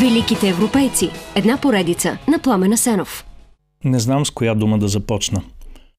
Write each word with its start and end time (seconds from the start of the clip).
Великите 0.00 0.48
европейци. 0.48 1.10
Една 1.34 1.56
поредица 1.56 2.18
на 2.28 2.38
Пламена 2.38 2.76
Сенов. 2.76 3.26
Не 3.84 3.98
знам 3.98 4.26
с 4.26 4.30
коя 4.30 4.54
дума 4.54 4.78
да 4.78 4.88
започна. 4.88 5.42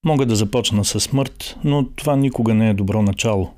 Мога 0.05 0.25
да 0.25 0.35
започна 0.35 0.85
с 0.85 0.99
смърт, 0.99 1.57
но 1.63 1.85
това 1.95 2.15
никога 2.15 2.53
не 2.53 2.69
е 2.69 2.73
добро 2.73 3.01
начало. 3.01 3.51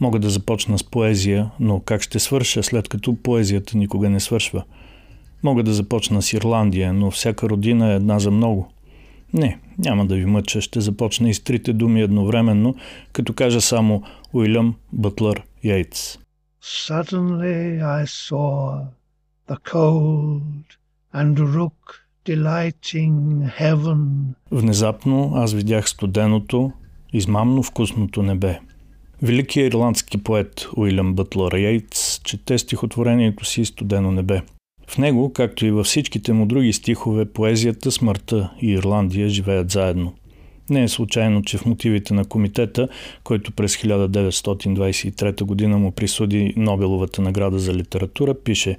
Мога 0.00 0.18
да 0.18 0.30
започна 0.30 0.78
с 0.78 0.84
поезия, 0.84 1.50
но 1.60 1.80
как 1.80 2.02
ще 2.02 2.18
свърша, 2.18 2.62
след 2.62 2.88
като 2.88 3.16
поезията 3.22 3.78
никога 3.78 4.10
не 4.10 4.20
свършва? 4.20 4.64
Мога 5.42 5.62
да 5.62 5.72
започна 5.72 6.22
с 6.22 6.32
Ирландия, 6.32 6.92
но 6.92 7.10
всяка 7.10 7.48
родина 7.48 7.92
е 7.92 7.96
една 7.96 8.18
за 8.18 8.30
много. 8.30 8.68
Не, 9.34 9.58
няма 9.78 10.06
да 10.06 10.14
ви 10.14 10.26
мъча, 10.26 10.60
ще 10.60 10.80
започна 10.80 11.30
и 11.30 11.34
с 11.34 11.40
трите 11.40 11.72
думи 11.72 12.00
едновременно, 12.00 12.74
като 13.12 13.32
кажа 13.32 13.60
само 13.60 14.02
Уилям 14.32 14.74
Бътлър 14.92 15.42
Йейтс. 15.64 16.18
Suddenly 16.62 17.80
I 17.82 18.04
saw 18.04 18.99
the 19.50 19.58
cold 19.72 20.66
and 21.12 21.38
rook 21.56 21.78
delighting 22.24 23.16
heaven. 23.60 24.34
Внезапно 24.50 25.32
аз 25.34 25.52
видях 25.52 25.88
студеното, 25.88 26.72
измамно 27.12 27.62
вкусното 27.62 28.22
небе. 28.22 28.58
Великият 29.22 29.74
ирландски 29.74 30.18
поет 30.18 30.66
Уилям 30.76 31.14
Бътлър 31.14 31.52
Йейтс 31.52 32.20
чете 32.24 32.58
стихотворението 32.58 33.44
си 33.44 33.64
Студено 33.64 34.12
небе. 34.12 34.42
В 34.88 34.98
него, 34.98 35.32
както 35.32 35.66
и 35.66 35.70
във 35.70 35.86
всичките 35.86 36.32
му 36.32 36.46
други 36.46 36.72
стихове, 36.72 37.24
поезията, 37.24 37.90
смъртта 37.90 38.50
и 38.60 38.70
Ирландия 38.70 39.28
живеят 39.28 39.70
заедно. 39.70 40.14
Не 40.70 40.82
е 40.82 40.88
случайно, 40.88 41.42
че 41.42 41.58
в 41.58 41.66
мотивите 41.66 42.14
на 42.14 42.24
комитета, 42.24 42.88
който 43.24 43.52
през 43.52 43.76
1923 43.76 45.42
година 45.44 45.78
му 45.78 45.90
присуди 45.90 46.54
Нобеловата 46.56 47.22
награда 47.22 47.58
за 47.58 47.74
литература, 47.74 48.34
пише 48.34 48.76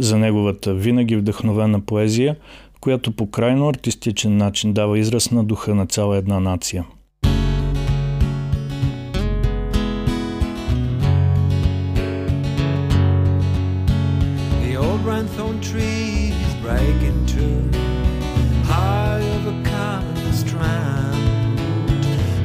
за 0.00 0.18
неговата 0.18 0.74
винаги 0.74 1.16
вдъхновена 1.16 1.80
поезия, 1.80 2.36
която 2.80 3.12
по 3.12 3.30
крайно 3.30 3.68
артистичен 3.68 4.36
начин 4.36 4.72
дава 4.72 4.98
израз 4.98 5.30
на 5.30 5.44
духа 5.44 5.74
на 5.74 5.86
цяла 5.86 6.16
една 6.16 6.40
нация– 6.40 6.84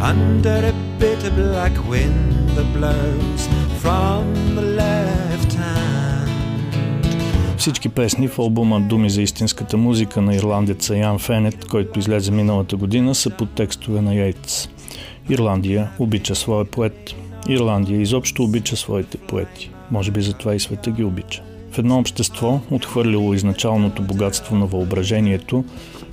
under 0.06 0.64
a 0.66 0.74
bitter 1.00 1.32
black 1.32 1.76
wind 1.90 2.32
that 2.56 2.68
blows 2.74 3.48
from 3.82 4.24
the 4.56 4.62
left. 4.62 4.95
Всички 7.66 7.90
песни 7.90 8.28
в 8.28 8.40
албума 8.40 8.82
Думи 8.82 9.10
за 9.10 9.22
истинската 9.22 9.78
музика 9.78 10.22
на 10.22 10.36
ирландеца 10.36 10.98
Ян 10.98 11.20
Фенет, 11.20 11.66
който 11.66 12.00
излезе 12.00 12.32
миналата 12.32 12.76
година, 12.76 13.16
са 13.16 13.30
под 13.30 13.50
текстове 13.50 14.02
на 14.02 14.16
Йейтс. 14.16 14.70
Ирландия 15.30 15.90
обича 16.00 16.36
своя 16.36 16.66
поет. 16.66 17.16
Ирландия 17.50 18.02
изобщо 18.02 18.44
обича 18.44 18.76
своите 18.76 19.18
поети. 19.18 19.72
Може 19.92 20.12
би 20.12 20.22
затова 20.22 20.56
и 20.56 20.60
света 20.60 20.92
ги 20.92 21.04
обича. 21.04 21.44
В 21.72 21.80
едно 21.80 22.00
общество, 22.00 22.60
отхвърлило 22.72 23.34
изначалното 23.34 24.02
богатство 24.02 24.56
на 24.56 24.66
въображението, 24.66 25.64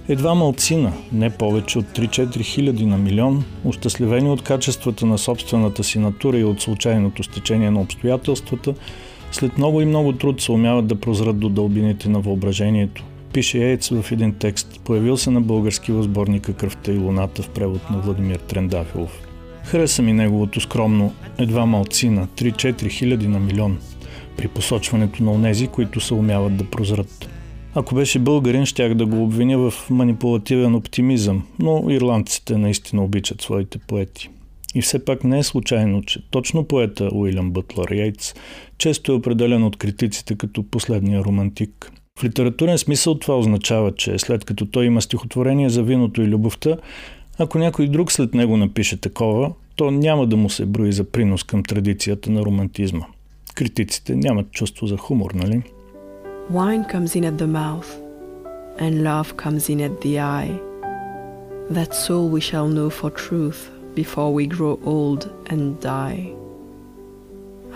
едва 0.08 0.34
малцина, 0.34 0.92
не 1.12 1.30
повече 1.30 1.78
от 1.78 1.84
3-4 1.84 2.42
хиляди 2.42 2.86
на 2.86 2.98
милион, 2.98 3.44
ощастливени 3.64 4.30
от 4.30 4.42
качествата 4.42 5.06
на 5.06 5.18
собствената 5.18 5.84
си 5.84 5.98
натура 5.98 6.38
и 6.38 6.44
от 6.44 6.60
случайното 6.60 7.22
стечение 7.22 7.70
на 7.70 7.80
обстоятелствата, 7.80 8.74
след 9.32 9.58
много 9.58 9.80
и 9.80 9.84
много 9.84 10.12
труд 10.12 10.40
се 10.40 10.52
умяват 10.52 10.86
да 10.86 11.00
прозрат 11.00 11.38
до 11.38 11.48
дълбините 11.48 12.08
на 12.08 12.20
въображението. 12.20 13.04
Пише 13.32 13.58
Ейц 13.58 13.88
в 13.88 14.12
един 14.12 14.34
текст, 14.34 14.80
появил 14.84 15.16
се 15.16 15.30
на 15.30 15.40
български 15.40 15.92
възборника 15.92 16.52
Кръвта 16.52 16.92
и 16.92 16.98
луната 16.98 17.42
в 17.42 17.48
превод 17.48 17.90
на 17.90 17.98
Владимир 17.98 18.36
Трендафилов. 18.36 19.22
Хареса 19.64 20.02
ми 20.02 20.12
неговото 20.12 20.60
скромно, 20.60 21.12
едва 21.38 21.66
малцина, 21.66 22.28
3-4 22.36 22.90
хиляди 22.90 23.28
на 23.28 23.40
милион, 23.40 23.78
при 24.36 24.48
посочването 24.48 25.22
на 25.22 25.32
онези, 25.32 25.66
които 25.66 26.00
се 26.00 26.14
умяват 26.14 26.56
да 26.56 26.64
прозрат. 26.64 27.28
Ако 27.74 27.94
беше 27.94 28.18
българин, 28.18 28.66
щях 28.66 28.94
да 28.94 29.06
го 29.06 29.22
обвиня 29.22 29.58
в 29.58 29.90
манипулативен 29.90 30.74
оптимизъм, 30.74 31.46
но 31.58 31.84
ирландците 31.88 32.58
наистина 32.58 33.04
обичат 33.04 33.40
своите 33.40 33.78
поети. 33.78 34.30
И 34.74 34.82
все 34.82 35.04
пак 35.04 35.24
не 35.24 35.38
е 35.38 35.42
случайно, 35.42 36.02
че 36.02 36.20
точно 36.30 36.64
поета 36.64 37.08
Уилям 37.12 37.50
Бътлър 37.50 37.90
Йейтс 37.90 38.34
често 38.78 39.12
е 39.12 39.14
определен 39.14 39.64
от 39.64 39.76
критиците 39.76 40.34
като 40.34 40.62
последния 40.62 41.24
романтик. 41.24 41.92
В 42.18 42.24
литературен 42.24 42.78
смисъл 42.78 43.14
това 43.14 43.38
означава, 43.38 43.94
че 43.94 44.18
след 44.18 44.44
като 44.44 44.66
той 44.66 44.86
има 44.86 45.02
стихотворение 45.02 45.70
за 45.70 45.82
виното 45.82 46.22
и 46.22 46.28
любовта, 46.28 46.76
ако 47.38 47.58
някой 47.58 47.88
друг 47.88 48.12
след 48.12 48.34
него 48.34 48.56
напише 48.56 49.00
такова, 49.00 49.52
то 49.76 49.90
няма 49.90 50.26
да 50.26 50.36
му 50.36 50.50
се 50.50 50.66
брои 50.66 50.92
за 50.92 51.04
принос 51.04 51.42
към 51.42 51.62
традицията 51.62 52.30
на 52.30 52.42
романтизма. 52.42 53.06
Критиците 53.54 54.16
нямат 54.16 54.50
чувство 54.50 54.86
за 54.86 54.96
хумор, 54.96 55.30
нали? 55.30 55.62
Wine 56.52 56.92
comes 56.92 57.12
in 57.18 57.24
at 57.30 57.36
the 57.42 57.50
mouth, 57.62 57.90
and 58.78 58.94
love 59.10 59.28
comes 59.36 59.64
in 59.72 59.78
at 59.88 59.94
the 60.04 60.14
eye. 60.36 60.54
That's 61.76 62.00
all 62.10 62.28
we 62.36 62.40
shall 62.48 62.68
know 62.76 62.90
for 63.00 63.10
truth 63.10 63.71
before 63.94 64.32
we 64.32 64.46
grow 64.46 64.78
old 64.84 65.30
and 65.50 65.80
die. 65.80 66.32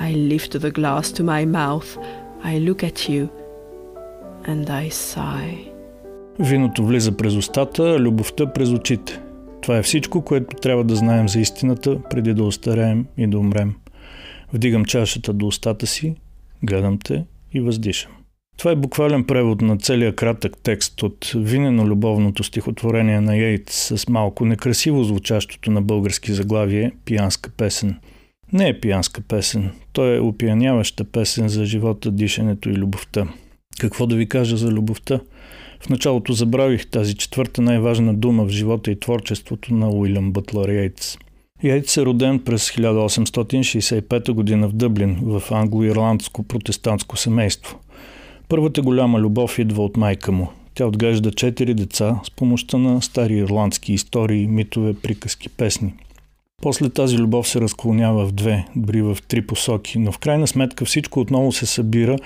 I 0.01 0.13
lift 0.15 0.61
the 0.61 0.71
glass 0.71 1.13
to 1.13 1.23
my 1.25 1.47
mouth, 1.47 1.99
I 2.45 2.59
look 2.59 2.83
at 2.85 3.09
you, 3.09 3.29
and 4.45 4.71
I 4.71 4.91
sigh. 4.91 5.73
Виното 6.39 6.87
влиза 6.87 7.17
през 7.17 7.35
устата, 7.35 7.99
любовта 7.99 8.47
през 8.47 8.71
очите. 8.71 9.21
Това 9.63 9.79
е 9.79 9.83
всичко, 9.83 10.23
което 10.23 10.57
трябва 10.57 10.85
да 10.85 10.97
знаем 10.97 11.29
за 11.29 11.41
истината, 11.41 11.99
преди 12.11 12.35
да 12.35 12.45
остареем 12.45 13.07
и 13.17 13.27
да 13.27 13.39
умрем. 13.39 13.75
Вдигам 14.53 14.85
чашата 14.85 15.33
до 15.33 15.47
устата 15.47 15.87
си, 15.87 16.15
гледам 16.63 16.99
те 16.99 17.25
и 17.53 17.61
въздишам. 17.61 18.13
Това 18.57 18.71
е 18.71 18.77
буквален 18.77 19.25
превод 19.25 19.61
на 19.61 19.79
целия 19.79 20.15
кратък 20.15 20.57
текст 20.63 21.03
от 21.03 21.33
винено-любовното 21.35 22.43
стихотворение 22.43 23.21
на 23.21 23.37
Йейт 23.37 23.71
с 23.71 24.09
малко 24.09 24.45
некрасиво 24.45 25.05
звучащото 25.05 25.71
на 25.71 25.83
български 25.83 26.33
заглавие 26.33 26.93
«Пиянска 27.05 27.51
песен». 27.51 27.97
Не 28.53 28.69
е 28.69 28.81
пиянска 28.81 29.21
песен, 29.21 29.71
то 29.93 30.15
е 30.15 30.21
опияняваща 30.21 31.05
песен 31.05 31.49
за 31.49 31.65
живота, 31.65 32.11
дишането 32.11 32.71
и 32.71 32.75
любовта. 32.75 33.29
Какво 33.81 34.07
да 34.07 34.17
ви 34.17 34.29
кажа 34.29 34.57
за 34.57 34.69
любовта? 34.69 35.21
В 35.81 35.89
началото 35.89 36.33
забравих 36.33 36.87
тази 36.87 37.15
четвърта 37.15 37.63
най-важна 37.63 38.15
дума 38.15 38.45
в 38.45 38.49
живота 38.49 38.91
и 38.91 39.01
творчеството 39.01 39.75
на 39.75 39.91
Уилям 39.91 40.33
Бътлър 40.33 40.69
Йейтс. 40.69 41.19
Йейтс 41.63 41.97
е 41.97 42.05
роден 42.05 42.39
през 42.39 42.71
1865 42.71 44.33
година 44.33 44.69
в 44.69 44.73
Дъблин, 44.73 45.19
в 45.23 45.43
англо-ирландско 45.51 46.43
протестантско 46.43 47.17
семейство– 47.17 47.79
Първата 48.49 48.83
голяма 48.83 49.21
любов 49.21 49.59
идва 49.59 49.85
от 49.85 49.97
майка 49.97 50.33
му. 50.33 50.49
Тя 50.75 50.87
отглежда 50.87 51.33
четири 51.33 51.75
деца 51.75 52.21
с 52.25 52.31
помощта 52.31 52.79
на 52.79 53.03
стари 53.03 53.35
ирландски 53.35 53.93
истории, 53.93 54.47
митове, 54.47 54.95
приказки, 54.95 55.49
песни. 55.49 55.95
После 56.63 56.91
тази 56.91 57.19
любов 57.19 57.49
се 57.49 57.61
разклонява 57.61 58.27
в 58.27 58.33
две, 58.33 58.67
дори 58.77 59.03
в 59.03 59.19
три 59.29 59.47
посоки, 59.47 59.99
но 59.99 60.13
в 60.13 60.19
крайна 60.19 60.47
сметка 60.47 60.85
всичко 60.85 61.21
отново 61.21 61.53
се 61.53 61.67
събира 61.67 62.17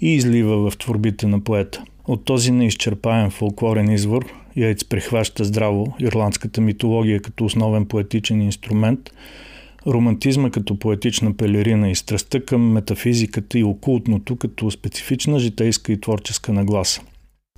и 0.00 0.14
излива 0.14 0.70
в 0.70 0.76
творбите 0.76 1.26
на 1.26 1.40
поета. 1.40 1.82
От 2.08 2.24
този 2.24 2.52
неизчерпаем 2.52 3.30
фолклорен 3.30 3.90
извор 3.90 4.26
Яйц 4.56 4.84
прихваща 4.84 5.44
здраво 5.44 5.94
ирландската 6.00 6.60
митология 6.60 7.20
като 7.20 7.44
основен 7.44 7.86
поетичен 7.86 8.42
инструмент– 8.42 9.10
романтизма 9.86 10.50
като 10.50 10.78
поетична 10.78 11.36
пелерина 11.36 11.90
и 11.90 11.94
страстта 11.94 12.40
към 12.40 12.72
метафизиката 12.72 13.58
и 13.58 13.64
окултното 13.64 14.36
като 14.36 14.70
специфична 14.70 15.38
житейска 15.38 15.92
и 15.92 16.00
творческа 16.00 16.52
нагласа. 16.52 17.02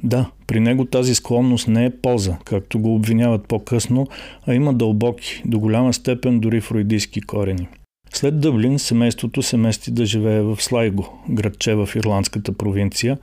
Да, 0.03 0.31
при 0.47 0.61
него 0.61 0.85
тази 0.85 1.15
склонност 1.15 1.69
не 1.69 1.85
е 1.85 1.91
полза, 1.91 2.37
както 2.45 2.79
го 2.79 2.95
обвиняват 2.95 3.49
по-късно, 3.49 4.07
а 4.47 4.55
има 4.55 4.75
дълбоки, 4.75 5.43
до 5.45 5.59
голяма 5.59 5.93
степен 5.93 6.41
дори 6.41 6.61
фруидийски 6.61 7.21
корени. 7.21 7.69
След 8.15 8.41
Дъблин 8.41 8.79
семейството 8.79 9.43
се 9.43 9.57
мести 9.57 9.91
да 9.91 10.07
живее 10.07 10.43
в 10.43 10.57
Слайго, 10.61 11.23
градче 11.31 11.75
в 11.75 11.89
ирландската 11.97 12.53
провинция, 12.53 13.19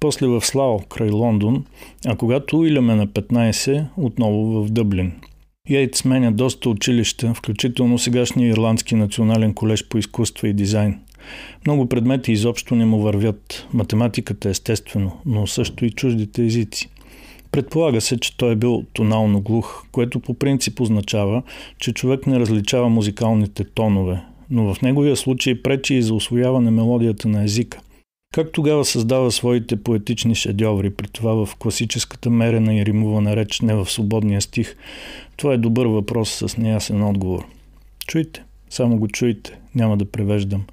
после 0.00 0.26
в 0.26 0.40
Слао, 0.46 0.78
край 0.78 1.10
Лондон, 1.10 1.64
а 2.06 2.16
когато 2.16 2.58
Уилям 2.58 2.90
е 2.90 2.94
на 2.94 3.06
15, 3.06 3.84
отново 3.96 4.64
в 4.64 4.70
Дъблин– 4.70 5.12
Йейт 5.70 5.96
сменя 5.96 6.32
доста 6.32 6.70
училища, 6.70 7.34
включително 7.34 7.98
сегашния 7.98 8.50
Ирландски 8.50 8.94
национален 8.94 9.54
колеж 9.54 9.88
по 9.88 9.98
изкуства 9.98 10.48
и 10.48 10.52
дизайн. 10.52 10.98
Много 11.66 11.86
предмети 11.86 12.32
изобщо 12.32 12.74
не 12.74 12.84
му 12.84 13.00
вървят. 13.00 13.66
Математиката 13.72 14.48
естествено, 14.48 15.12
но 15.26 15.46
също 15.46 15.84
и 15.84 15.90
чуждите 15.90 16.44
езици. 16.44 16.88
Предполага 17.52 18.00
се, 18.00 18.20
че 18.20 18.36
той 18.36 18.52
е 18.52 18.56
бил 18.56 18.84
тонално 18.92 19.40
глух, 19.40 19.84
което 19.92 20.20
по 20.20 20.34
принцип 20.34 20.80
означава, 20.80 21.42
че 21.78 21.92
човек 21.92 22.26
не 22.26 22.40
различава 22.40 22.88
музикалните 22.88 23.64
тонове, 23.64 24.22
но 24.50 24.74
в 24.74 24.82
неговия 24.82 25.16
случай 25.16 25.62
пречи 25.62 25.94
и 25.94 26.02
за 26.02 26.14
освояване 26.14 26.70
мелодията 26.70 27.28
на 27.28 27.44
езика. 27.44 27.80
Как 28.34 28.52
тогава 28.52 28.84
създава 28.84 29.30
своите 29.30 29.82
поетични 29.82 30.34
шедьоври, 30.34 30.94
при 30.94 31.08
това 31.08 31.46
в 31.46 31.56
класическата 31.56 32.30
мерена 32.30 32.74
и 32.74 32.86
римувана 32.86 33.36
реч, 33.36 33.60
не 33.60 33.74
в 33.74 33.90
свободния 33.90 34.40
стих? 34.40 34.76
Това 35.36 35.52
е 35.52 35.58
добър 35.58 35.86
въпрос 35.86 36.30
с 36.30 36.56
неясен 36.56 37.02
отговор. 37.02 37.46
Чуйте, 38.06 38.44
само 38.70 38.98
го 38.98 39.08
чуйте, 39.08 39.58
няма 39.74 39.96
да 39.96 40.10
превеждам. 40.10 40.64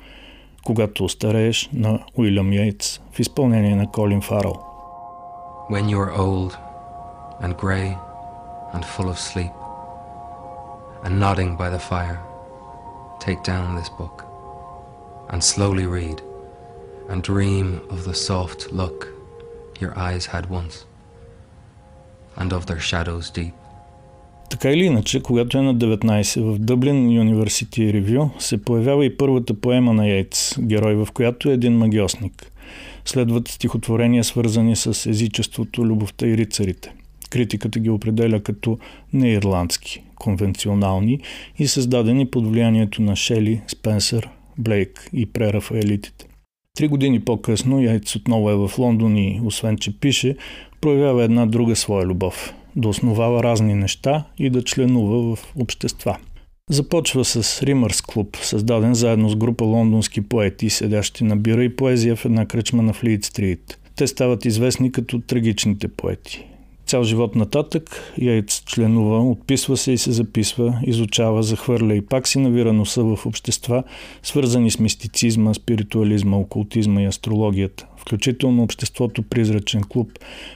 Когато 0.65 1.03
остарееш 1.03 1.69
на 1.73 1.99
Уилям 2.17 2.53
Йейтс 2.53 2.99
в 3.11 3.19
изпълнение 3.19 3.75
на 3.75 3.91
Колин 3.91 4.21
Фарал. 4.21 4.63
When 5.69 5.85
you 5.89 5.97
are 5.97 6.13
old 6.17 6.51
and 7.41 7.53
grey 7.63 7.97
and 8.73 8.83
full 8.85 9.09
of 9.09 9.19
sleep 9.31 9.53
and 11.05 11.19
nodding 11.19 11.51
by 11.57 11.69
the 11.75 11.83
fire, 11.91 12.19
take 13.25 13.41
down 13.51 13.75
this 13.79 13.89
book 13.99 14.15
and 15.31 15.41
slowly 15.43 15.87
read 15.97 16.26
and 17.09 17.21
dream 17.21 17.79
of 17.89 18.03
the 18.03 18.13
soft 18.13 18.71
look 18.71 19.17
your 19.81 19.93
eyes 19.97 20.25
had 20.25 20.45
once, 20.49 20.75
and 22.37 22.53
of 22.53 22.65
their 22.65 22.79
shadows 22.79 23.31
deep. 23.31 23.53
Така 24.49 24.69
или 24.69 24.83
иначе, 24.83 25.21
когато 25.21 25.57
е 25.57 25.61
на 25.61 25.75
19 25.75 26.41
в 26.41 26.59
Дъблин 26.59 27.09
University 27.09 28.03
Review 28.03 28.39
се 28.39 28.63
появява 28.63 29.05
и 29.05 29.17
първата 29.17 29.53
поема 29.53 29.93
на 29.93 30.07
Йейтс, 30.07 30.59
герой 30.59 30.95
в 30.95 31.07
която 31.13 31.49
е 31.49 31.53
един 31.53 31.77
магиосник. 31.77 32.51
Следват 33.05 33.47
стихотворения 33.47 34.23
свързани 34.23 34.75
с 34.75 35.09
езичеството, 35.09 35.85
любовта 35.85 36.27
и 36.27 36.37
рицарите. 36.37 36.93
Критиката 37.29 37.79
ги 37.79 37.89
определя 37.89 38.39
като 38.39 38.79
неирландски, 39.13 40.03
конвенционални 40.15 41.19
и 41.59 41.67
създадени 41.67 42.29
под 42.29 42.47
влиянието 42.47 43.01
на 43.01 43.15
Шели, 43.15 43.61
Спенсър, 43.67 44.29
Блейк 44.57 45.09
и 45.13 45.25
прерафаелитите. 45.25 46.27
Три 46.77 46.87
години 46.87 47.19
по-късно 47.19 47.81
Яйц 47.81 48.15
отново 48.15 48.49
е 48.49 48.55
в 48.55 48.71
Лондон 48.77 49.17
и, 49.17 49.41
освен 49.45 49.77
че 49.77 49.99
пише, 49.99 50.35
проявява 50.81 51.23
една 51.23 51.45
друга 51.45 51.75
своя 51.75 52.05
любов– 52.05 52.53
да 52.75 52.87
основава 52.87 53.43
разни 53.43 53.73
неща 53.73 54.23
и 54.39 54.49
да 54.49 54.63
членува 54.63 55.35
в 55.35 55.53
общества. 55.59 56.17
Започва 56.69 57.25
с 57.25 57.63
Римърс 57.63 58.01
клуб, 58.01 58.37
създаден 58.41 58.93
заедно 58.93 59.29
с 59.29 59.35
група 59.35 59.65
лондонски 59.65 60.21
поети, 60.21 60.69
седящи 60.69 61.23
на 61.23 61.37
бира 61.37 61.63
и 61.63 61.75
поезия 61.75 62.15
в 62.15 62.25
една 62.25 62.45
кръчма 62.45 62.83
на 62.83 62.93
Флит 62.93 63.23
Стрит. 63.23 63.79
Те 63.95 64.07
стават 64.07 64.45
известни 64.45 64.91
като 64.91 65.19
трагичните 65.19 65.87
поети. 65.87 66.45
Цял 66.87 67.03
живот 67.03 67.35
нататък 67.35 68.13
Яйц 68.17 68.63
членува, 68.65 69.29
отписва 69.29 69.77
се 69.77 69.91
и 69.91 69.97
се 69.97 70.11
записва, 70.11 70.79
изучава, 70.85 71.43
захвърля 71.43 71.95
и 71.95 72.01
пак 72.01 72.27
си 72.27 72.39
навира 72.39 72.73
носа 72.73 73.03
в 73.03 73.25
общества, 73.25 73.83
свързани 74.23 74.71
с 74.71 74.79
мистицизма, 74.79 75.53
спиритуализма, 75.53 76.37
окултизма 76.37 77.01
и 77.01 77.05
астрологията, 77.05 77.87
включително 77.97 78.63
обществото 78.63 79.23
Призрачен 79.23 79.83
клуб, 79.83 80.11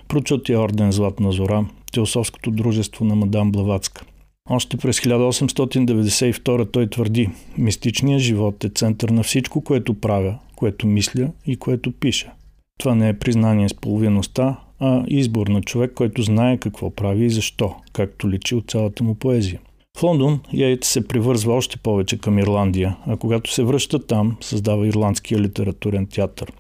прочутия 0.07 0.59
орден 0.59 0.91
Златна 0.91 1.31
зора, 1.31 1.65
Теософското 1.91 2.51
дружество 2.51 3.05
на 3.05 3.15
мадам 3.15 3.51
Блаватска. 3.51 4.05
Още 4.49 4.77
през 4.77 4.99
1892 4.99 6.71
той 6.71 6.89
твърди, 6.89 7.29
мистичният 7.57 8.21
живот 8.21 8.63
е 8.63 8.69
център 8.69 9.09
на 9.09 9.23
всичко, 9.23 9.61
което 9.61 9.93
правя, 9.93 10.37
което 10.55 10.87
мисля 10.87 11.31
и 11.45 11.55
което 11.55 11.91
пиша. 11.91 12.31
Това 12.79 12.95
не 12.95 13.09
е 13.09 13.19
признание 13.19 13.69
с 13.69 13.73
половиността, 13.73 14.57
а 14.81 15.03
избор 15.07 15.47
на 15.47 15.61
човек, 15.61 15.91
който 15.95 16.21
знае 16.21 16.57
какво 16.57 16.89
прави 16.89 17.25
и 17.25 17.29
защо, 17.29 17.75
както 17.93 18.29
личи 18.29 18.55
от 18.55 18.67
цялата 18.67 19.03
му 19.03 19.15
поезия. 19.15 19.59
В 19.97 20.03
Лондон 20.03 20.39
Йейт 20.53 20.83
се 20.83 21.07
привързва 21.07 21.53
още 21.53 21.77
повече 21.77 22.17
към 22.17 22.39
Ирландия, 22.39 22.97
а 23.07 23.17
когато 23.17 23.53
се 23.53 23.63
връща 23.63 23.99
там, 23.99 24.37
създава 24.41 24.87
Ирландския 24.87 25.39
литературен 25.39 26.07
театър. 26.07 26.51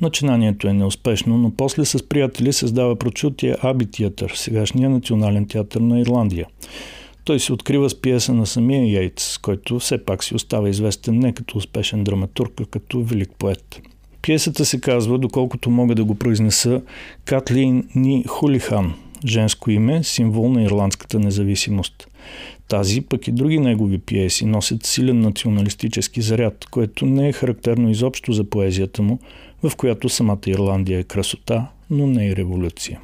Начинанието 0.00 0.68
е 0.68 0.72
неуспешно, 0.72 1.38
но 1.38 1.50
после 1.56 1.84
с 1.84 2.08
приятели 2.08 2.52
създава 2.52 2.96
прочутия 2.96 3.56
Аби 3.62 3.90
театър, 3.90 4.32
сегашния 4.34 4.90
национален 4.90 5.46
театър 5.46 5.80
на 5.80 6.00
Ирландия. 6.00 6.46
Той 7.24 7.40
се 7.40 7.52
открива 7.52 7.90
с 7.90 8.00
пиеса 8.00 8.34
на 8.34 8.46
самия 8.46 8.92
Йейтс, 8.92 9.38
който 9.38 9.78
все 9.78 10.04
пак 10.04 10.24
си 10.24 10.34
остава 10.34 10.68
известен 10.68 11.18
не 11.18 11.32
като 11.32 11.58
успешен 11.58 12.04
драматург, 12.04 12.60
а 12.60 12.64
като 12.64 13.02
велик 13.02 13.30
поет. 13.38 13.80
Пиесата 14.22 14.64
се 14.64 14.80
казва, 14.80 15.18
доколкото 15.18 15.70
мога 15.70 15.94
да 15.94 16.04
го 16.04 16.14
произнеса, 16.14 16.82
Катлин 17.24 17.84
Ни 17.94 18.24
Хулихан, 18.28 18.94
женско 19.26 19.70
име, 19.70 20.04
символ 20.04 20.48
на 20.48 20.62
ирландската 20.62 21.18
независимост. 21.18 22.08
Тази, 22.68 23.00
пък 23.00 23.28
и 23.28 23.32
други 23.32 23.58
негови 23.58 23.98
пиеси 23.98 24.46
носят 24.46 24.86
силен 24.86 25.20
националистически 25.20 26.22
заряд, 26.22 26.64
което 26.70 27.06
не 27.06 27.28
е 27.28 27.32
характерно 27.32 27.90
изобщо 27.90 28.32
за 28.32 28.44
поезията 28.44 29.02
му, 29.02 29.18
в 29.62 29.76
която 29.76 30.08
самата 30.08 30.40
Ирландия 30.46 30.98
е 30.98 31.04
красота, 31.04 31.66
но 31.90 32.06
не 32.06 32.26
и 32.26 32.36
революция. 32.36 33.00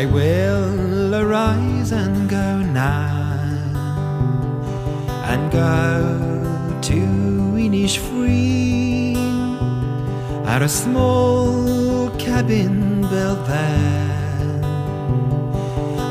I 0.00 0.06
will 0.06 1.12
arise 1.22 1.92
and 1.92 2.16
go 2.38 2.48
now 2.72 3.12
and 5.32 5.42
go 5.52 6.31
to 6.82 7.00
Inish 7.66 7.98
free 7.98 9.14
at 10.44 10.62
a 10.62 10.68
small 10.68 12.10
cabin 12.18 13.02
built 13.10 13.40
there 13.46 14.62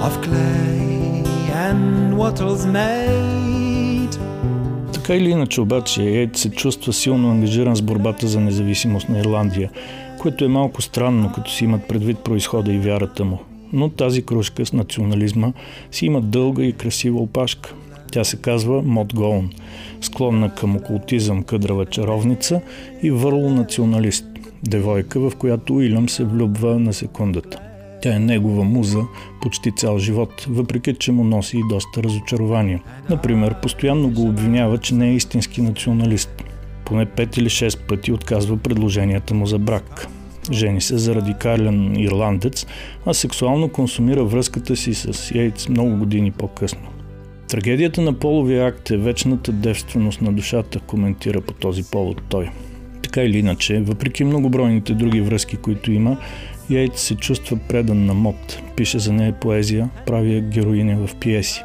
of 0.06 0.14
clay 0.22 1.24
and 1.66 2.18
wattles 2.18 2.66
made. 2.66 4.18
Така 4.94 5.16
или 5.16 5.30
иначе 5.30 5.62
обаче 5.62 6.02
Ейд 6.04 6.38
се 6.38 6.52
чувства 6.52 6.94
силно 6.94 7.32
ангажиран 7.32 7.76
с 7.76 7.82
борбата 7.82 8.28
за 8.28 8.40
независимост 8.40 9.10
на 9.10 9.20
Ирландия, 9.20 9.70
което 10.20 10.46
е 10.46 10.48
малко 10.48 10.82
странно, 10.82 11.32
като 11.36 11.52
си 11.52 11.64
имат 11.64 11.88
предвид 11.88 12.20
происхода 12.20 12.74
и 12.74 12.80
вярата 12.80 13.26
му. 13.26 13.40
Но 13.74 13.90
тази 13.90 14.26
кружка 14.26 14.66
с 14.66 14.74
национализма 14.74 15.54
си 15.92 16.06
има 16.06 16.22
дълга 16.22 16.64
и 16.64 16.74
красива 16.74 17.20
опашка. 17.20 17.74
Тя 18.12 18.24
се 18.24 18.38
казва 18.38 18.82
Мод 18.82 19.14
Гоун, 19.14 19.50
склонна 20.02 20.56
към 20.56 20.76
окултизъм 20.76 21.44
къдрава 21.44 21.86
чаровница 21.86 22.62
и 23.04 23.12
върл 23.12 23.50
националист, 23.50 24.26
девойка, 24.64 25.20
в 25.20 25.32
която 25.36 25.76
Уилям 25.76 26.10
се 26.10 26.24
влюбва 26.24 26.80
на 26.80 26.94
секундата. 26.94 27.60
Тя 28.02 28.16
е 28.16 28.20
негова 28.20 28.64
муза 28.64 29.00
почти 29.42 29.72
цял 29.76 30.00
живот, 30.00 30.46
въпреки 30.50 30.94
че 30.94 31.12
му 31.12 31.24
носи 31.24 31.58
и 31.58 31.68
доста 31.70 32.04
разочарования. 32.04 32.82
Например, 33.10 33.56
постоянно 33.62 34.10
го 34.10 34.22
обвинява, 34.22 34.78
че 34.78 34.96
не 34.96 35.10
е 35.10 35.16
истински 35.16 35.62
националист. 35.62 36.44
Поне 36.86 37.06
пет 37.06 37.38
или 37.38 37.50
шест 37.50 37.84
пъти 37.88 38.12
отказва 38.12 38.58
предложенията 38.58 39.34
му 39.34 39.46
за 39.46 39.60
брак. 39.60 40.08
Жени 40.52 40.82
се 40.82 40.98
за 40.98 41.16
радикален 41.16 42.00
ирландец, 42.00 42.66
а 43.06 43.14
сексуално 43.14 43.70
консумира 43.70 44.24
връзката 44.24 44.76
си 44.76 44.94
с 44.94 45.32
Йейтс 45.36 45.70
много 45.70 45.98
години 45.98 46.32
по-късно. 46.32 47.01
Трагедията 47.52 48.02
на 48.02 48.14
половия 48.14 48.66
акт 48.66 48.92
е 48.92 48.98
вечната 48.98 49.52
девственост 49.52 50.22
на 50.22 50.34
душата, 50.34 50.80
коментира 50.80 51.42
по 51.42 51.54
този 51.54 51.84
повод 51.84 52.22
той. 52.30 52.50
Така 53.04 53.24
или 53.24 53.38
иначе, 53.38 53.80
въпреки 53.80 54.24
многобройните 54.24 54.94
други 54.94 55.22
връзки, 55.22 55.58
които 55.58 55.92
има, 55.92 56.18
Йейт 56.70 56.98
се 56.98 57.16
чувства 57.16 57.58
предан 57.70 58.06
на 58.06 58.14
мод, 58.14 58.62
пише 58.76 59.00
за 59.00 59.14
нея 59.14 59.40
поезия, 59.40 59.90
прави 60.06 60.42
героиня 60.42 61.08
в 61.08 61.16
пиеси. 61.16 61.64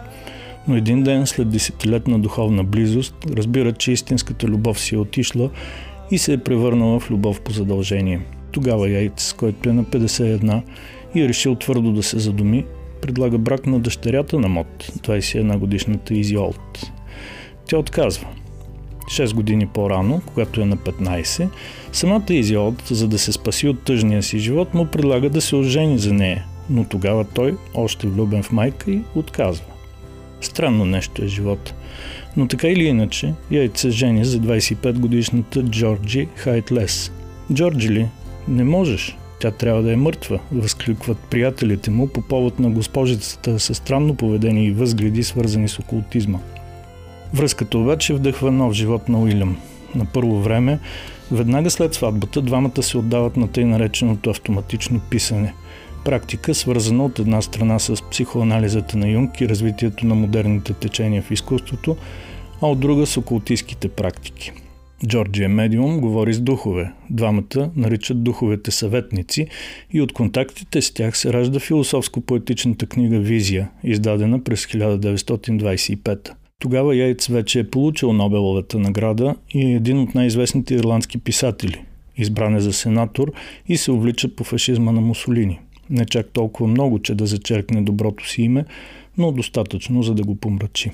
Но 0.69 0.77
един 0.77 1.03
ден, 1.03 1.27
след 1.27 1.51
десетилетна 1.51 2.19
духовна 2.19 2.65
близост, 2.65 3.15
разбира, 3.37 3.73
че 3.73 3.93
истинската 3.93 4.47
любов 4.47 4.81
си 4.81 4.95
е 4.95 4.99
отишла 4.99 5.51
и 6.11 6.19
се 6.19 6.33
е 6.33 6.39
превърнала 6.39 7.01
в 7.01 7.11
любов 7.11 7.41
по 7.41 7.53
задължение. 7.53 8.21
Тогава 8.53 8.91
Яйц, 8.91 9.33
който 9.33 9.69
е 9.69 9.73
на 9.73 9.85
51 9.85 10.63
и 11.15 11.23
е 11.23 11.29
решил 11.29 11.55
твърдо 11.55 11.93
да 11.93 12.03
се 12.03 12.19
задуми, 12.19 12.65
предлага 13.07 13.39
брак 13.39 13.67
на 13.67 13.81
дъщерята 13.81 14.39
на 14.39 14.49
Мод, 14.49 14.93
21 14.99 15.59
годишната 15.59 16.15
Изи 16.15 16.39
Олд. 16.39 16.93
Тя 17.67 17.79
отказва. 17.79 18.27
6 19.05 19.35
години 19.35 19.67
по-рано, 19.67 20.21
когато 20.27 20.61
е 20.61 20.65
на 20.65 20.77
15, 20.77 21.49
самата 21.93 22.25
Изиот, 22.31 22.83
за 22.87 23.09
да 23.09 23.19
се 23.19 23.33
спаси 23.33 23.69
от 23.69 23.83
тъжния 23.83 24.23
си 24.23 24.39
живот, 24.39 24.75
му 24.75 24.87
предлага 24.87 25.31
да 25.31 25.41
се 25.41 25.57
ожени 25.57 25.99
за 25.99 26.13
нея, 26.13 26.45
но 26.71 26.85
тогава 26.85 27.25
той, 27.25 27.57
още 27.75 28.07
влюбен 28.07 28.43
в 28.43 28.53
майка 28.53 28.91
й, 28.91 29.01
отказва. 29.15 29.67
Странно 30.41 30.85
нещо 30.85 31.25
е 31.25 31.29
живот. 31.29 31.75
Но 32.37 32.49
така 32.49 32.69
или 32.69 32.85
иначе, 32.85 33.35
се 33.75 33.91
жени 33.91 34.25
за 34.25 34.39
25 34.39 34.99
годишната 34.99 35.63
Джорджи 35.63 36.29
Хайтлес. 36.35 37.13
Джорджи 37.53 37.89
ли? 37.89 38.07
Не 38.49 38.65
можеш. 38.65 39.17
Тя 39.47 39.51
трябва 39.53 39.83
да 39.83 39.93
е 39.93 39.97
мъртва, 39.97 40.39
възкликват 40.53 41.19
приятелите 41.19 41.91
му 41.91 42.09
по 42.09 42.21
повод 42.23 42.59
на 42.59 42.71
госпожицата 42.71 43.59
със 43.61 43.77
странно 43.77 44.15
поведение 44.15 44.65
и 44.67 44.73
възгледи, 44.73 45.23
свързани 45.23 45.69
с 45.69 45.79
окултизма. 45.79 46.39
Връзката 47.35 47.79
обаче 47.79 48.15
вдъхва 48.15 48.51
нов 48.51 48.73
живот 48.73 49.09
на 49.09 49.19
Уилям. 49.19 49.57
На 49.95 50.05
първо 50.05 50.41
време, 50.41 50.79
веднага 51.31 51.71
след 51.71 51.95
сватбата, 51.95 52.43
двамата 52.43 52.83
се 52.83 52.99
отдават 52.99 53.37
на 53.37 53.49
тъй 53.49 53.65
нареченото 53.65 54.31
автоматично 54.31 55.01
писане. 55.11 55.55
Практика, 56.05 56.55
свързана 56.55 57.05
от 57.05 57.19
една 57.19 57.43
страна 57.43 57.79
с 57.79 58.03
психоанализата 58.11 58.97
на 58.97 59.09
Юнг 59.09 59.41
и 59.41 59.49
развитието 59.49 60.07
на 60.07 60.15
модерните 60.15 60.73
течения 60.73 61.23
в 61.23 61.31
изкуството, 61.31 61.97
а 62.63 62.67
от 62.67 62.81
друга 62.81 63.07
с 63.07 63.17
окултистските 63.17 63.89
практики. 63.89 64.53
Джорджи 65.07 65.45
е 65.45 65.49
медиум, 65.49 66.01
говори 66.01 66.35
с 66.35 66.41
духове. 66.41 66.93
Двамата 67.11 67.71
наричат 67.77 68.23
духовете 68.23 68.71
съветници 68.71 69.47
и 69.93 70.01
от 70.01 70.13
контактите 70.13 70.83
с 70.83 70.95
тях 70.95 71.19
се 71.19 71.33
ражда 71.33 71.59
философско-поетичната 71.59 72.87
книга 72.87 73.19
«Визия», 73.19 73.71
издадена 73.85 74.45
през 74.45 74.67
1925. 74.67 76.31
Тогава 76.59 76.97
Яйц 76.97 77.27
вече 77.27 77.61
е 77.61 77.71
получил 77.71 78.13
Нобеловата 78.13 78.79
награда 78.79 79.35
и 79.51 79.67
е 79.67 79.75
един 79.75 79.99
от 79.99 80.15
най-известните 80.15 80.75
ирландски 80.75 81.19
писатели. 81.19 81.85
Избран 82.17 82.57
е 82.57 82.61
за 82.61 82.73
сенатор 82.73 83.33
и 83.69 83.77
се 83.77 83.93
увлича 83.93 84.29
по 84.37 84.45
фашизма 84.45 84.93
на 84.93 85.01
Мусолини. 85.01 85.61
Не 85.91 86.05
чак 86.05 86.29
толкова 86.29 86.67
много, 86.67 86.99
че 86.99 87.15
да 87.15 87.27
зачеркне 87.27 87.83
доброто 87.83 88.29
си 88.29 88.43
име, 88.43 88.65
но 89.19 89.33
достатъчно, 89.33 90.03
за 90.03 90.15
да 90.15 90.23
го 90.23 90.37
помрачи. 90.37 90.91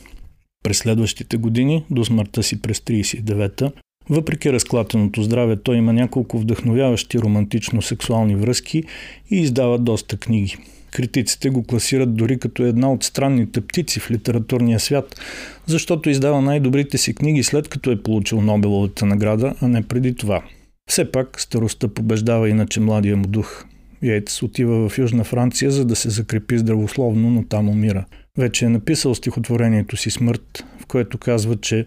През 0.65 0.79
следващите 0.79 1.37
години, 1.37 1.85
до 1.91 2.05
смъртта 2.05 2.43
си 2.43 2.63
през 2.63 2.79
39-та, 2.79 3.71
въпреки 4.11 4.53
разклатеното 4.53 5.23
здраве, 5.23 5.57
той 5.57 5.77
има 5.77 5.93
няколко 5.93 6.39
вдъхновяващи 6.39 7.19
романтично-сексуални 7.19 8.37
връзки 8.37 8.83
и 9.31 9.37
издава 9.37 9.79
доста 9.79 10.17
книги. 10.17 10.57
Критиците 10.91 11.51
го 11.51 11.63
класират 11.63 12.15
дори 12.15 12.39
като 12.39 12.63
една 12.63 12.93
от 12.93 13.05
странните 13.05 13.61
птици 13.61 14.01
в 14.01 14.11
литературния 14.11 14.81
свят, 14.81 15.21
защото 15.67 16.11
издава 16.11 16.43
най-добрите 16.43 16.99
си 16.99 17.15
книги 17.15 17.43
след 17.43 17.69
като 17.69 17.91
е 17.91 18.03
получил 18.03 18.41
Нобеловата 18.41 19.07
награда, 19.07 19.55
а 19.61 19.69
не 19.69 19.83
преди 19.83 20.15
това. 20.15 20.43
Все 20.91 21.13
пак 21.13 21.41
старостта 21.41 21.89
побеждава 21.89 22.49
иначе 22.49 22.81
младия 22.81 23.17
му 23.17 23.27
дух. 23.27 23.65
Йейтс 24.03 24.43
отива 24.43 24.89
в 24.89 24.99
Южна 24.99 25.25
Франция, 25.25 25.71
за 25.71 25.85
да 25.85 25.97
се 25.97 26.11
закрепи 26.11 26.59
здравословно, 26.59 27.31
но 27.31 27.45
там 27.45 27.69
умира. 27.69 28.05
Вече 28.39 28.65
е 28.65 28.69
написал 28.69 29.15
стихотворението 29.15 29.97
си 29.97 30.11
Смърт, 30.11 30.65
в 30.81 30.87
което 30.87 31.19
казва, 31.19 31.57
че 31.57 31.87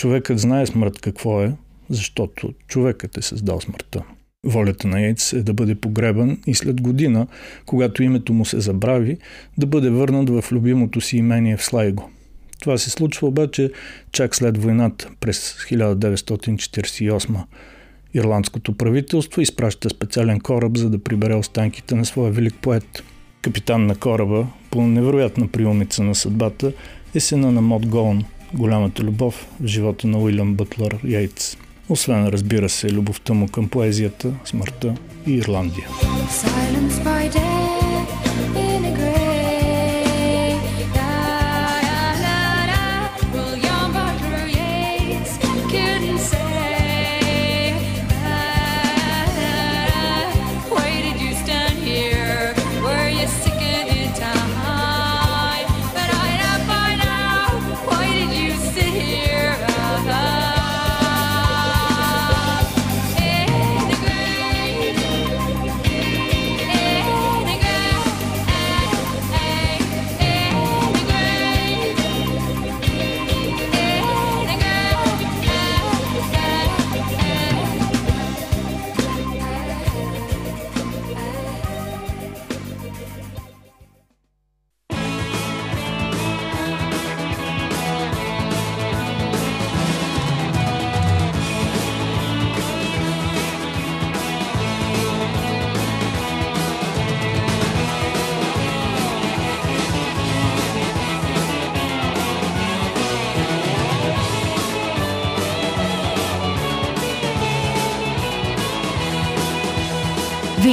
човекът 0.00 0.38
знае 0.38 0.66
смърт 0.66 1.00
какво 1.00 1.42
е, 1.42 1.52
защото 1.90 2.52
човекът 2.68 3.16
е 3.16 3.22
създал 3.22 3.60
смъртта. 3.60 4.02
Волята 4.44 4.88
на 4.88 5.00
Йейтс 5.00 5.32
е 5.32 5.42
да 5.42 5.54
бъде 5.54 5.74
погребан 5.74 6.38
и 6.46 6.54
след 6.54 6.80
година, 6.80 7.26
когато 7.66 8.02
името 8.02 8.32
му 8.32 8.44
се 8.44 8.60
забрави, 8.60 9.16
да 9.58 9.66
бъде 9.66 9.90
върнат 9.90 10.30
в 10.30 10.44
любимото 10.52 11.00
си 11.00 11.16
имение 11.16 11.56
в 11.56 11.64
Слайго. 11.64 12.10
Това 12.60 12.78
се 12.78 12.90
случва 12.90 13.28
обаче 13.28 13.72
чак 14.12 14.36
след 14.36 14.58
войната 14.58 15.10
през 15.20 15.56
1948 15.70 17.44
Ирландското 18.14 18.76
правителство 18.76 19.40
изпраща 19.40 19.90
специален 19.90 20.40
кораб, 20.40 20.76
за 20.76 20.90
да 20.90 21.02
прибере 21.02 21.34
останките 21.34 21.94
на 21.94 22.04
своя 22.04 22.32
велик 22.32 22.54
поет. 22.62 23.02
Капитан 23.42 23.86
на 23.86 23.96
кораба, 23.96 24.46
по 24.70 24.82
невероятна 24.82 25.48
приумица 25.48 26.02
на 26.02 26.14
съдбата, 26.14 26.72
е 27.14 27.20
сина 27.20 27.52
на 27.52 27.60
Мод 27.60 27.86
Гоун, 27.86 28.24
голямата 28.54 29.02
любов 29.02 29.46
в 29.60 29.66
живота 29.66 30.06
на 30.06 30.18
Уилям 30.18 30.54
Бътлър 30.54 30.98
Йейтс. 31.04 31.56
Освен, 31.88 32.26
разбира 32.26 32.68
се, 32.68 32.92
любовта 32.92 33.34
му 33.34 33.48
към 33.48 33.68
поезията, 33.68 34.32
смъртта 34.44 34.94
и 35.26 35.32
Ирландия. 35.32 35.88